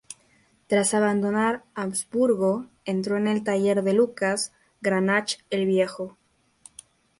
Tras 0.65 0.95
abandonar 0.95 1.63
Augsburgo, 1.75 2.65
entró 2.85 3.17
en 3.17 3.27
el 3.27 3.43
taller 3.43 3.83
de 3.83 3.93
Lucas 3.93 4.51
Cranach 4.81 5.37
el 5.51 5.67
Viejo. 5.67 6.17